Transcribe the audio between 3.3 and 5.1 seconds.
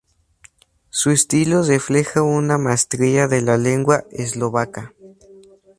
la lengua eslovaca.